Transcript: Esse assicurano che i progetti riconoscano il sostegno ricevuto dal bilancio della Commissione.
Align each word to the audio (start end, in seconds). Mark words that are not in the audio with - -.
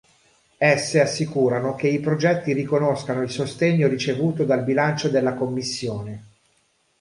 Esse 0.57 0.99
assicurano 0.99 1.75
che 1.75 1.87
i 1.87 1.99
progetti 1.99 2.53
riconoscano 2.53 3.21
il 3.21 3.29
sostegno 3.29 3.87
ricevuto 3.87 4.45
dal 4.45 4.63
bilancio 4.63 5.09
della 5.09 5.35
Commissione. 5.35 6.23